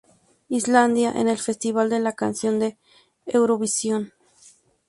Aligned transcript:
Islandia 0.49 1.11
en 1.11 1.27
el 1.27 1.37
Festival 1.37 1.91
de 1.91 1.99
la 1.99 2.13
Canción 2.13 2.57
de 2.57 2.75
Eurovisión 3.27 4.13